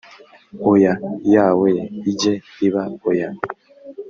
oya 0.71 0.93
yawe 1.35 1.69
ijye 2.11 2.33
iba 2.65 2.83
oya 3.09 3.29